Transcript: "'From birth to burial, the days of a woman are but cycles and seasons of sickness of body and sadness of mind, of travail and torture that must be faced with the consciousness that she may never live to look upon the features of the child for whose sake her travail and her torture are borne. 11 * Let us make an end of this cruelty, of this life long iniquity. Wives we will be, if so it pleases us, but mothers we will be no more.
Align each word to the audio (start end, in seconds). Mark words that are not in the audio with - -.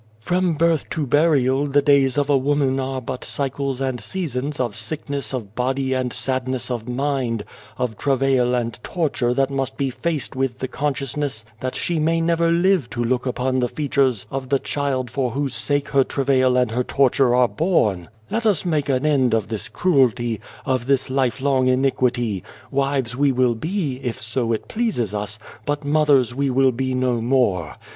"'From 0.31 0.55
birth 0.55 0.89
to 0.89 1.05
burial, 1.05 1.67
the 1.67 1.83
days 1.83 2.17
of 2.17 2.27
a 2.27 2.35
woman 2.35 2.79
are 2.79 2.99
but 3.01 3.23
cycles 3.23 3.79
and 3.79 4.01
seasons 4.01 4.59
of 4.59 4.75
sickness 4.75 5.31
of 5.31 5.53
body 5.53 5.93
and 5.93 6.11
sadness 6.11 6.71
of 6.71 6.89
mind, 6.89 7.45
of 7.77 7.99
travail 7.99 8.55
and 8.55 8.79
torture 8.81 9.31
that 9.35 9.51
must 9.51 9.77
be 9.77 9.91
faced 9.91 10.35
with 10.35 10.57
the 10.57 10.67
consciousness 10.67 11.45
that 11.59 11.75
she 11.75 11.99
may 11.99 12.19
never 12.19 12.49
live 12.49 12.89
to 12.89 13.03
look 13.03 13.27
upon 13.27 13.59
the 13.59 13.67
features 13.69 14.25
of 14.31 14.49
the 14.49 14.57
child 14.57 15.11
for 15.11 15.29
whose 15.29 15.53
sake 15.53 15.89
her 15.89 16.03
travail 16.03 16.57
and 16.57 16.71
her 16.71 16.81
torture 16.83 17.35
are 17.35 17.47
borne. 17.47 17.97
11 18.09 18.09
* 18.25 18.31
Let 18.31 18.45
us 18.47 18.65
make 18.65 18.89
an 18.89 19.05
end 19.05 19.35
of 19.35 19.49
this 19.49 19.69
cruelty, 19.69 20.41
of 20.65 20.87
this 20.87 21.11
life 21.11 21.39
long 21.41 21.67
iniquity. 21.67 22.43
Wives 22.71 23.15
we 23.15 23.31
will 23.31 23.53
be, 23.53 23.97
if 24.01 24.19
so 24.19 24.51
it 24.51 24.67
pleases 24.67 25.13
us, 25.13 25.37
but 25.63 25.85
mothers 25.85 26.33
we 26.33 26.49
will 26.49 26.71
be 26.71 26.95
no 26.95 27.21
more. 27.21 27.75